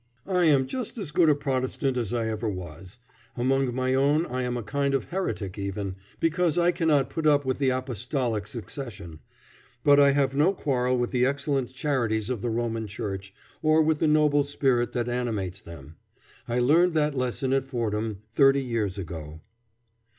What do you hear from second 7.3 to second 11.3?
with the apostolic succession; but I have no quarrel with the